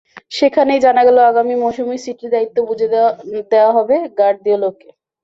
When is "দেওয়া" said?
3.51-3.71